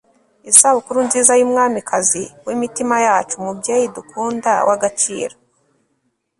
isabukuru 0.51 0.99
nziza 1.07 1.33
yumwamikazi 1.39 2.23
wimitima 2.45 2.95
yacu, 3.07 3.35
mubyeyi 3.45 3.85
dukunda, 3.95 4.51
wagaciro 4.67 5.35